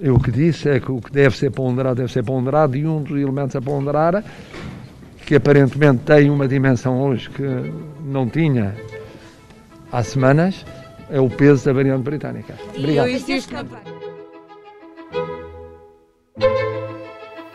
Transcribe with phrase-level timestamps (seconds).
[0.00, 2.86] Eu o que disse é que o que deve ser ponderado deve ser ponderado e
[2.86, 4.24] um dos elementos a ponderar,
[5.26, 7.42] que aparentemente tem uma dimensão hoje que
[8.02, 8.74] não tinha
[9.92, 10.64] há semanas,
[11.10, 12.54] é o peso da variante britânica.
[12.76, 13.08] Obrigado.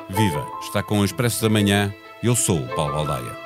[0.10, 0.48] Viva!
[0.62, 1.92] Está com o Expresso da Manhã.
[2.22, 3.46] Eu sou o Paulo Baldaia.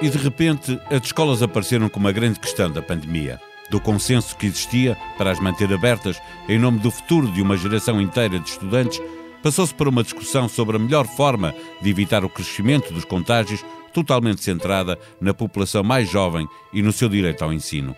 [0.00, 3.40] E de repente, as escolas apareceram como uma grande questão da pandemia.
[3.70, 8.00] Do consenso que existia para as manter abertas em nome do futuro de uma geração
[8.00, 9.00] inteira de estudantes,
[9.42, 14.42] passou-se para uma discussão sobre a melhor forma de evitar o crescimento dos contágios, totalmente
[14.42, 17.94] centrada na população mais jovem e no seu direito ao ensino.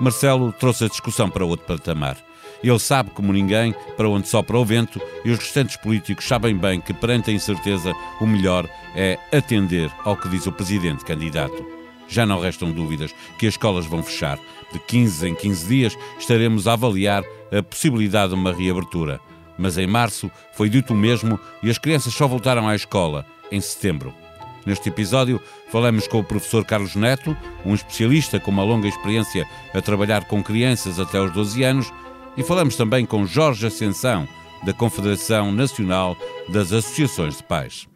[0.00, 2.18] Marcelo trouxe a discussão para outro patamar.
[2.62, 6.80] Ele sabe, como ninguém, para onde sopra o vento e os restantes políticos sabem bem
[6.80, 11.75] que, perante a incerteza, o melhor é atender ao que diz o presidente candidato.
[12.08, 14.38] Já não restam dúvidas que as escolas vão fechar.
[14.72, 17.24] De 15 em 15 dias estaremos a avaliar
[17.56, 19.20] a possibilidade de uma reabertura.
[19.58, 23.60] Mas em março foi dito o mesmo e as crianças só voltaram à escola em
[23.60, 24.12] setembro.
[24.66, 25.40] Neste episódio,
[25.70, 30.42] falamos com o professor Carlos Neto, um especialista com uma longa experiência a trabalhar com
[30.42, 31.92] crianças até aos 12 anos
[32.36, 34.28] e falamos também com Jorge Ascensão,
[34.64, 36.16] da Confederação Nacional
[36.48, 37.86] das Associações de Pais.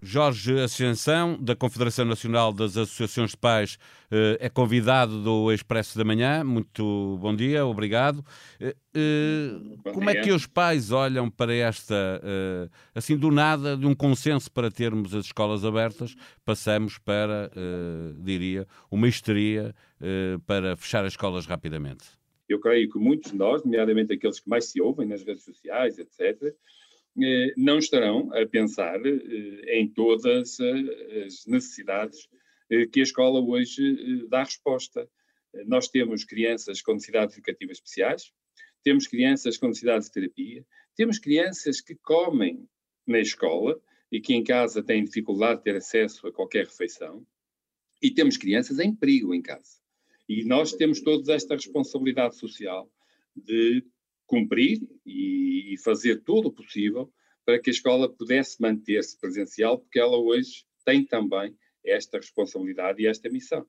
[0.00, 3.78] Jorge Ascensão, da Confederação Nacional das Associações de Pais,
[4.10, 6.44] eh, é convidado do Expresso da Manhã.
[6.44, 8.24] Muito bom dia, obrigado.
[8.60, 9.50] Eh, eh,
[9.84, 10.20] bom Como é dia.
[10.20, 12.22] é que os pais olham para esta,
[12.94, 17.50] assim do nada, de um consenso para termos as escolas abertas, passamos para,
[18.18, 19.74] diria, uma histeria
[20.46, 22.04] para fechar as escolas rapidamente?
[22.48, 25.98] Eu creio que muitos de nós, nomeadamente aqueles que mais se ouvem nas redes sociais,
[25.98, 26.54] etc.,
[27.56, 32.28] não estarão a pensar eh, em todas as necessidades
[32.70, 35.08] eh, que a escola hoje dá resposta.
[35.66, 38.32] Nós temos crianças com necessidades educativas especiais,
[38.84, 40.64] temos crianças com necessidades de terapia,
[40.94, 42.68] temos crianças que comem
[43.06, 47.26] na escola e que em casa têm dificuldade de ter acesso a qualquer refeição,
[48.02, 49.78] e temos crianças em perigo em casa.
[50.28, 52.90] E nós temos toda esta responsabilidade social
[53.34, 53.84] de
[54.28, 57.12] cumprir e, e fazer tudo o possível
[57.44, 63.06] para que a escola pudesse manter-se presencial, porque ela hoje tem também esta responsabilidade e
[63.06, 63.66] esta missão.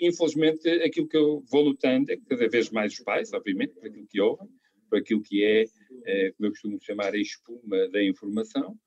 [0.00, 3.86] Infelizmente, aquilo que eu vou lutando é que cada vez mais os pais, obviamente, por
[3.86, 4.48] aquilo que ouvem,
[4.88, 5.64] por aquilo que é,
[6.06, 8.78] é como eu costumo chamar, a espuma da informação,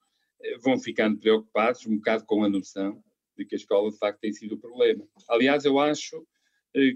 [0.41, 3.03] eh, vão ficando preocupados um bocado com a noção
[3.37, 5.07] de que a escola, de facto, tem sido o problema.
[5.29, 6.34] Aliás, eu acho eh,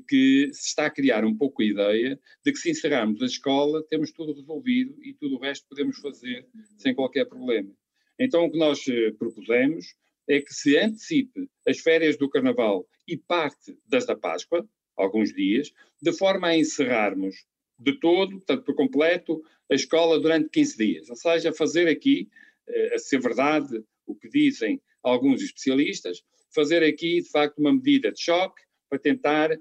[0.08, 3.84] que se está a criar um pouco a ideia de que se encerrarmos a escola
[3.90, 6.46] temos tudo resolvido e tudo o resto podemos fazer
[6.78, 7.72] sem qualquer problema.
[8.20, 9.96] Então o que nós eh, propusemos
[10.28, 14.68] é que se antecipe as férias do Carnaval e parte das da Páscoa,
[14.98, 17.36] alguns dias, de forma a encerrarmos
[17.80, 19.42] de todo, portanto por completo,
[19.72, 21.10] a escola durante 15 dias.
[21.10, 22.30] Ou seja, fazer aqui,
[22.68, 26.22] eh, a ser verdade o que dizem alguns especialistas,
[26.54, 29.58] fazer aqui, de facto, uma medida de choque para tentar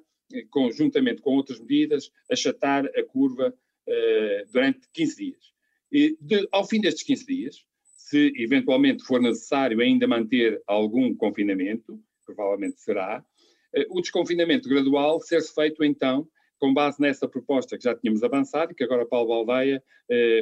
[0.51, 3.49] conjuntamente com outras medidas, achatar a curva
[3.87, 5.53] uh, durante 15 dias.
[5.91, 7.65] E de, ao fim destes 15 dias,
[7.97, 13.25] se eventualmente for necessário ainda manter algum confinamento, provavelmente será,
[13.77, 16.29] uh, o desconfinamento gradual ser-se feito então
[16.59, 19.81] com base nessa proposta que já tínhamos avançado e que agora Paulo Baldeia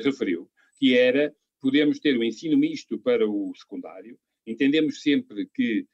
[0.02, 0.48] referiu,
[0.78, 4.18] que era podemos ter o ensino misto para o secundário.
[4.46, 5.86] Entendemos sempre que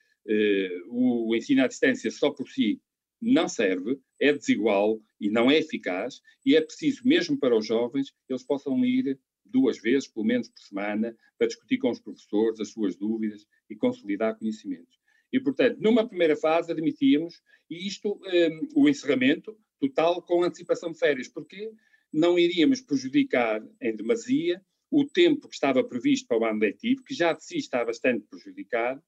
[0.86, 2.80] o ensino à distância só por si
[3.22, 8.12] não serve, é desigual e não é eficaz, e é preciso, mesmo para os jovens,
[8.28, 12.70] eles possam ir duas vezes, pelo menos por semana, para discutir com os professores as
[12.70, 14.98] suas dúvidas e consolidar conhecimentos.
[15.32, 17.40] E, portanto, numa primeira fase, admitíamos,
[17.70, 21.70] e isto, um, o encerramento total com antecipação de férias, porque
[22.12, 27.14] não iríamos prejudicar em demasia o tempo que estava previsto para o ano letivo, que
[27.14, 29.02] já de si está bastante prejudicado,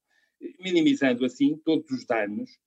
[0.60, 2.58] minimizando assim todos os danos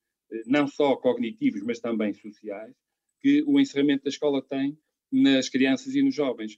[0.45, 2.75] não só cognitivos, mas também sociais,
[3.21, 4.77] que o encerramento da escola tem
[5.11, 6.57] nas crianças e nos jovens.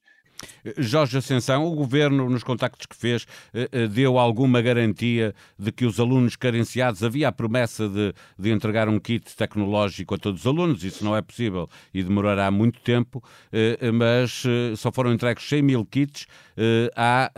[0.78, 5.86] Jorge Ascensão, o Governo, nos contactos que fez, eh, eh, deu alguma garantia de que
[5.86, 10.48] os alunos carenciados, havia a promessa de, de, entregar um kit tecnológico a todos os
[10.48, 14.44] alunos, isso não é possível e demorará muito tempo, eh, mas
[14.78, 16.26] só foram entregues 100 mil kits,
[16.96, 17.32] há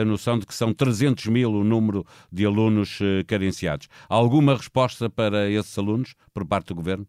[0.00, 3.88] a, noção de que são 300 mil o número de alunos carenciados.
[4.08, 7.06] Alguma resposta para esses alunos por parte do Governo?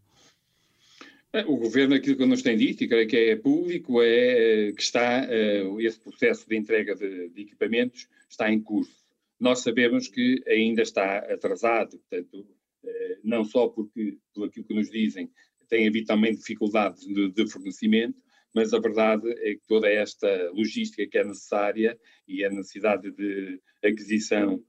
[1.32, 4.72] É, o governo, aquilo que nos tem dito, e creio que é público, é eh,
[4.72, 9.06] que está, eh, esse processo de entrega de, de equipamentos está em curso.
[9.38, 12.48] Nós sabemos que ainda está atrasado, portanto,
[12.84, 15.30] eh, não só porque, por aquilo que nos dizem,
[15.68, 18.20] tem havido também dificuldades de, de fornecimento,
[18.52, 23.60] mas a verdade é que toda esta logística que é necessária e a necessidade de
[23.84, 24.60] aquisição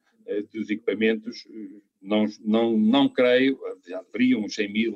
[0.53, 1.47] dos equipamentos,
[1.99, 4.95] não, não, não creio, já deveriam os 100 mil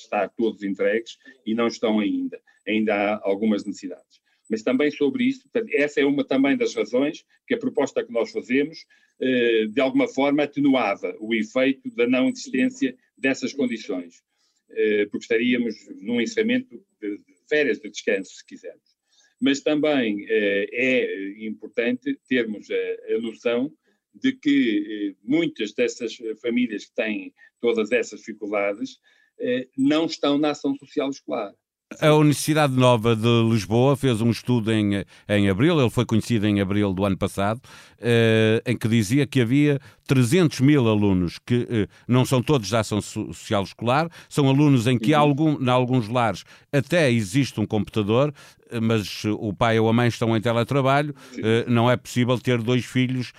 [0.00, 2.40] estar todos entregues e não estão ainda.
[2.66, 4.20] Ainda há algumas necessidades.
[4.48, 8.30] Mas também sobre isso, essa é uma também das razões que a proposta que nós
[8.30, 8.78] fazemos,
[9.20, 14.22] eh, de alguma forma, atenuava o efeito da não existência dessas condições,
[15.10, 18.96] porque estaríamos num encerramento de férias de descanso, se quisermos.
[19.40, 23.72] Mas também é importante termos a, noção
[24.20, 29.25] de que eh, muitas dessas famílias que têm todas essas dificuldades eh,
[29.76, 31.52] não estão na ação social escolar.
[32.00, 36.60] A Universidade Nova de Lisboa fez um estudo em, em abril, ele foi conhecido em
[36.60, 37.60] abril do ano passado,
[38.00, 42.80] eh, em que dizia que havia 300 mil alunos que eh, não são todos da
[42.80, 45.20] ação social escolar, são alunos em que, uhum.
[45.20, 48.32] algum, em alguns lares, até existe um computador,
[48.70, 51.14] eh, mas o pai ou a mãe estão em teletrabalho,
[51.66, 53.32] não é possível ter dois filhos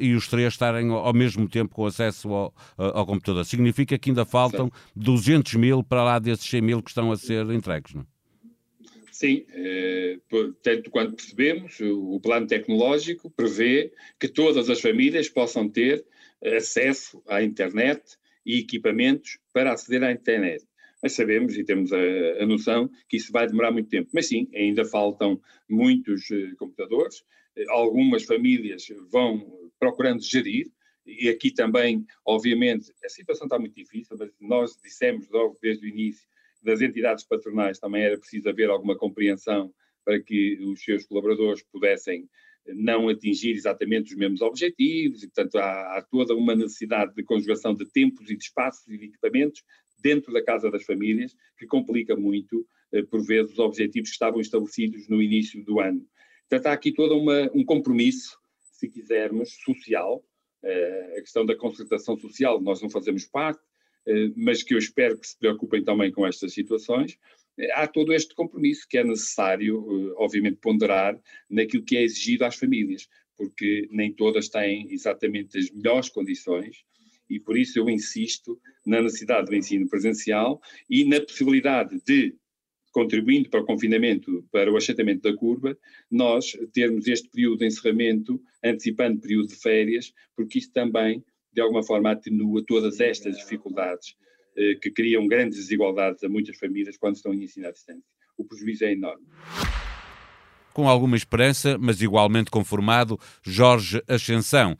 [0.00, 3.44] e os três estarem ao mesmo tempo com acesso ao, ao computador.
[3.44, 7.48] Significa que ainda faltam 200 mil para lá desses 100 mil que estão a ser
[7.50, 8.04] entregues, não?
[9.18, 10.20] Sim, eh,
[10.62, 16.06] tanto quanto percebemos, o plano tecnológico prevê que todas as famílias possam ter
[16.40, 18.16] acesso à internet
[18.46, 20.64] e equipamentos para aceder à internet.
[21.02, 21.98] Mas sabemos e temos a,
[22.40, 24.08] a noção que isso vai demorar muito tempo.
[24.14, 27.24] Mas sim, ainda faltam muitos eh, computadores.
[27.70, 30.70] Algumas famílias vão procurando gerir,
[31.04, 35.88] e aqui também, obviamente, a situação está muito difícil, mas nós dissemos logo desde o
[35.88, 36.24] início
[36.62, 39.72] das entidades patronais também era preciso haver alguma compreensão
[40.04, 42.28] para que os seus colaboradores pudessem
[42.74, 47.74] não atingir exatamente os mesmos objetivos, e, portanto, há, há, toda uma necessidade de conjugação
[47.74, 49.62] de tempos e de espaços e de equipamentos
[50.00, 54.40] dentro da casa das famílias, que complica muito, eh, por vezes, os objetivos que estavam
[54.40, 56.06] estabelecidos no início do ano.
[56.48, 57.16] Portanto, há aqui todo
[57.54, 58.38] um compromisso,
[58.72, 60.24] se quisermos, social,
[60.62, 63.60] eh, a questão da concertação social, nós não fazemos parte,
[64.36, 67.18] mas que eu espero que se preocupem também com estas situações,
[67.58, 71.20] eh, há todo este compromisso que é necessário, eh, obviamente, ponderar
[71.50, 76.84] naquilo que é exigido às famílias, porque nem todas têm exatamente as melhores condições
[77.28, 82.34] e por isso eu insisto na necessidade do ensino presencial e na possibilidade de,
[82.90, 85.76] contribuindo para o confinamento, para o achatamento da curva,
[86.10, 91.22] nós termos este período de encerramento, antecipando período de férias, porque isso também
[91.58, 94.14] de alguma forma atenua todas estas dificuldades
[94.56, 98.04] eh, que criam grandes desigualdades a muitas famílias quando estão em ensino à distância.
[98.36, 99.26] O prejuízo é enorme.
[100.72, 104.78] Com alguma esperança, mas igualmente conformado, Jorge Ascensão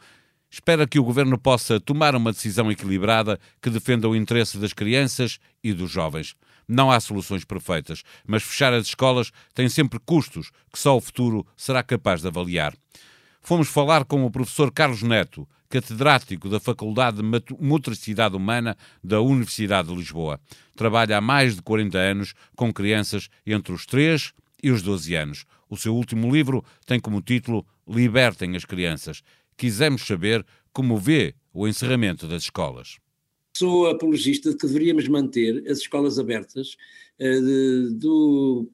[0.49, 5.41] espera que o governo possa tomar uma decisão equilibrada que defenda o interesse das crianças
[5.63, 6.37] e dos jovens.
[6.69, 11.45] Não há soluções perfeitas, mas fechar as escolas tem sempre custos que só o futuro
[11.57, 12.73] será capaz de avaliar.
[13.41, 19.89] Fomos falar com o professor Carlos Neto, catedrático da Faculdade de Motricidade Humana da Universidade
[19.89, 20.41] de Lisboa.
[20.75, 24.33] Trabalha há mais de 40 anos com crianças entre os 3
[24.63, 25.45] e os 12 anos.
[25.69, 29.23] O seu último livro tem como título Libertem as Crianças.
[29.57, 32.99] Quisemos saber como vê o encerramento das escolas.
[33.57, 36.77] Sou apologista de que deveríamos manter as escolas abertas
[37.93, 38.71] do,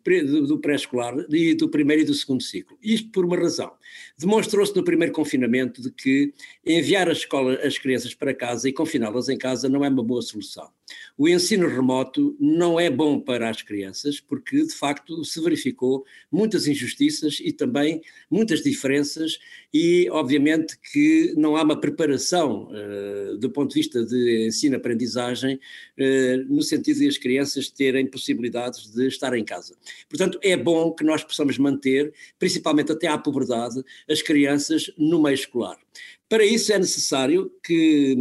[0.47, 2.77] do pré-escolar e do primeiro e do segundo ciclo.
[2.83, 3.73] Isto por uma razão.
[4.19, 6.33] Demonstrou-se no primeiro confinamento de que
[6.65, 10.23] enviar a escola, as crianças para casa e confiná-las em casa não é uma boa
[10.23, 10.69] solução.
[11.17, 16.67] O ensino remoto não é bom para as crianças, porque de facto se verificou muitas
[16.67, 19.39] injustiças e também muitas diferenças,
[19.73, 26.53] e obviamente que não há uma preparação uh, do ponto de vista de ensino-aprendizagem, uh,
[26.53, 29.75] no sentido de as crianças terem possibilidades de estar em casa.
[30.09, 35.35] Portanto, é bom que nós possamos manter, principalmente até à puberdade, as crianças no meio
[35.35, 35.79] escolar.
[36.29, 38.17] Para isso é necessário que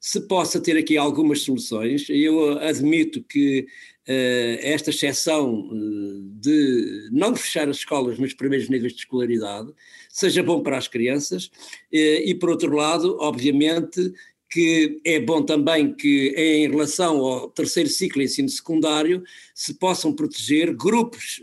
[0.00, 2.06] se possa ter aqui algumas soluções.
[2.10, 8.92] Eu admito que uh, esta exceção uh, de não fechar as escolas nos primeiros níveis
[8.92, 9.72] de escolaridade
[10.10, 11.50] seja bom para as crianças uh,
[11.90, 14.12] e, por outro lado, obviamente,
[14.48, 19.22] que é bom também que, em relação ao terceiro ciclo de ensino secundário,
[19.54, 21.40] se possam proteger grupos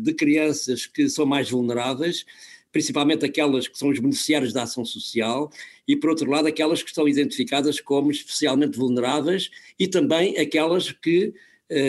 [0.00, 2.24] de crianças que são mais vulneráveis
[2.70, 5.50] principalmente aquelas que são os beneficiários da ação social,
[5.86, 11.32] e por outro lado, aquelas que estão identificadas como especialmente vulneráveis e também aquelas que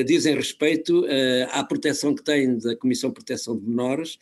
[0.05, 4.15] dizem respeito uh, à proteção que tem da Comissão de Proteção de Menores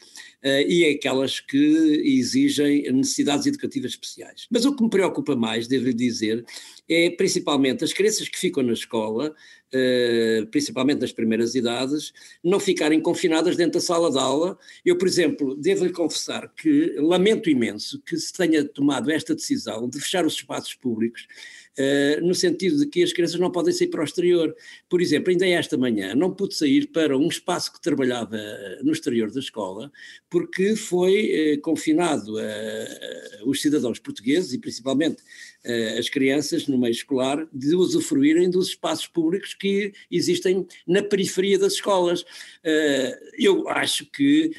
[0.44, 4.48] uh, e aquelas que exigem necessidades educativas especiais.
[4.52, 6.46] Mas o que me preocupa mais, devo-lhe dizer,
[6.88, 9.36] é principalmente as crianças que ficam na escola,
[10.50, 14.58] principalmente nas primeiras idades, não ficarem confinadas dentro da sala de aula.
[14.86, 20.00] Eu, por exemplo, devo-lhe confessar que lamento imenso que se tenha tomado esta decisão de
[20.00, 21.28] fechar os espaços públicos
[21.80, 24.56] Uh, no sentido de que as crianças não podem sair para o exterior.
[24.90, 28.92] Por exemplo, ainda esta manhã não pude sair para um espaço que trabalhava eh, no
[28.92, 29.92] exterior da escola,
[30.28, 32.34] porque foi uh, confinado
[33.46, 35.22] os cidadãos portugueses e principalmente
[35.98, 41.74] as crianças no meio escolar de usufruírem dos espaços públicos que existem na periferia das
[41.74, 42.24] escolas.
[43.38, 44.52] eu acho que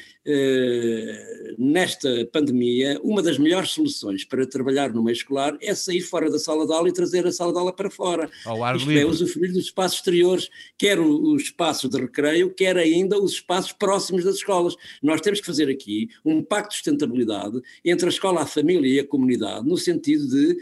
[1.57, 6.37] nesta pandemia, uma das melhores soluções para trabalhar no meio escolar é sair fora da
[6.37, 8.29] sala de aula e trazer a sala de aula para fora.
[8.45, 9.03] Ao ar Isto livre.
[9.03, 13.71] é, usufruir dos espaços exteriores, quer o, o espaço de recreio, quer ainda os espaços
[13.71, 14.75] próximos das escolas.
[15.01, 18.99] Nós temos que fazer aqui um pacto de sustentabilidade entre a escola, a família e
[18.99, 20.57] a comunidade, no sentido de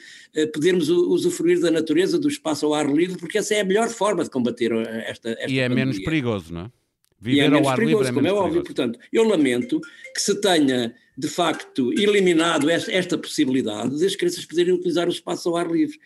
[0.45, 4.23] podermos usufruir da natureza, do espaço ao ar livre, porque essa é a melhor forma
[4.23, 5.85] de combater eh, esta, esta E é pandemia.
[5.85, 6.71] menos perigoso, não é?
[7.19, 8.63] Viver e é menos perigoso, como é óbvio.
[8.63, 9.81] Portanto, eu lamento
[10.13, 15.11] que se tenha, de facto, eliminado esta, esta possibilidade de as crianças poderem utilizar o
[15.11, 15.97] espaço ao ar livre.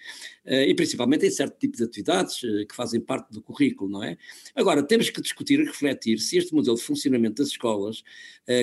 [0.44, 4.18] Uh, e principalmente em certo tipo de atividades que fazem parte do currículo, não é?
[4.56, 8.02] Agora, temos que discutir e refletir se este modelo de funcionamento das escolas,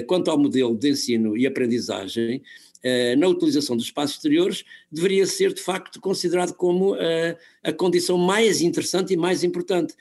[0.09, 2.43] quanto ao modelo de ensino e aprendizagem,
[3.19, 6.95] na utilização dos espaços exteriores, deveria ser de facto considerado como
[7.63, 9.95] a condição mais interessante e mais importante.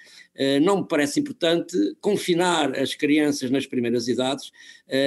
[0.61, 4.51] Não me parece importante confinar as crianças nas primeiras idades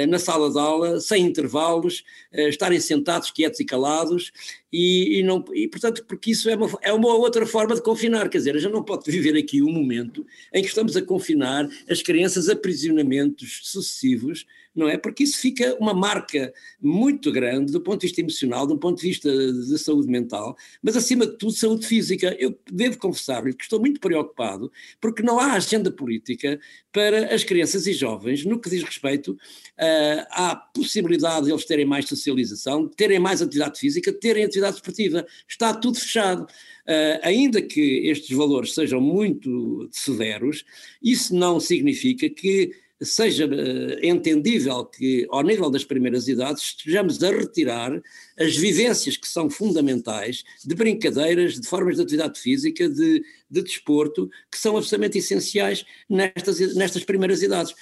[0.08, 4.32] na sala de aula, sem intervalos, estarem sentados quietos e calados,
[4.72, 8.28] e, e, não, e portanto, porque isso é uma, é uma outra forma de confinar,
[8.28, 12.02] quer dizer, gente não pode viver aqui um momento em que estamos a confinar as
[12.02, 14.96] crianças a aprisionamentos sucessivos, não é?
[14.96, 19.08] Porque isso fica uma marca muito grande do ponto de vista emocional, do ponto de
[19.08, 22.36] vista de saúde mental, mas acima de tudo saúde física.
[22.38, 26.60] Eu devo confessar-lhe que estou muito preocupado porque não há agenda política
[26.92, 31.84] para as crianças e jovens no que diz respeito uh, à possibilidade de eles terem
[31.84, 35.26] mais socialização, terem mais atividade física, terem atividade esportiva.
[35.48, 36.42] Está tudo fechado.
[36.42, 40.64] Uh, ainda que estes valores sejam muito severos,
[41.02, 47.30] isso não significa que seja uh, entendível que, ao nível das primeiras idades, estejamos a
[47.30, 48.00] retirar
[48.38, 54.30] as vivências que são fundamentais de brincadeiras, de formas de atividade física, de, de desporto,
[54.50, 57.74] que são absolutamente essenciais nestas, nestas primeiras idades.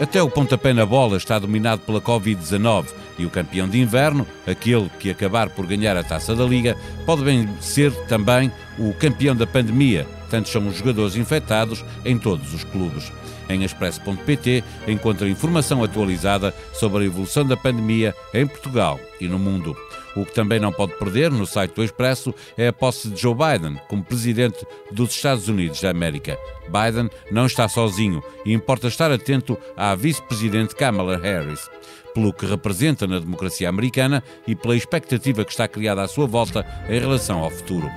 [0.00, 2.86] Até o pontapé na bola está dominado pela Covid-19
[3.18, 7.24] e o campeão de inverno, aquele que acabar por ganhar a taça da Liga, pode
[7.24, 12.62] bem ser também o campeão da pandemia, tantos são os jogadores infectados em todos os
[12.62, 13.10] clubes.
[13.48, 19.76] Em expresso.pt encontra informação atualizada sobre a evolução da pandemia em Portugal e no mundo.
[20.18, 23.36] O que também não pode perder no site do Expresso é a posse de Joe
[23.36, 26.36] Biden como presidente dos Estados Unidos da América.
[26.66, 31.70] Biden não está sozinho e importa estar atento à vice-presidente Kamala Harris.
[32.12, 36.66] Pelo que representa na democracia americana e pela expectativa que está criada à sua volta
[36.88, 37.88] em relação ao futuro.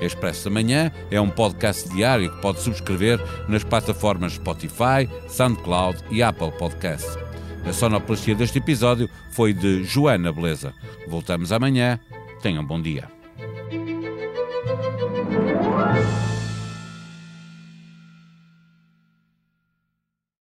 [0.00, 6.22] Expresso da Manhã é um podcast diário que pode subscrever nas plataformas Spotify, SoundCloud e
[6.22, 7.18] Apple Podcasts.
[7.66, 10.74] A sonoplastia deste episódio foi de Joana Beleza.
[11.06, 11.98] Voltamos amanhã.
[12.42, 13.13] Tenham bom dia.